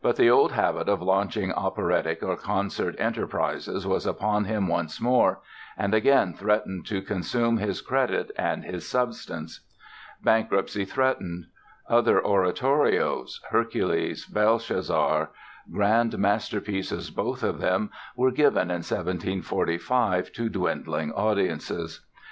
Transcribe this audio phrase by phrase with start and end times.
[0.00, 5.40] But the old habit of launching operatic or concert enterprises was upon him once more
[5.76, 9.66] and again threatened to consume his credit and his substance.
[10.22, 11.46] Bankruptcy threatened.
[11.88, 15.30] Other oratorios, "Hercules", "Belshazzar",
[15.72, 22.06] grand masterpieces both of them, were given in 1745 to dwindling audiences.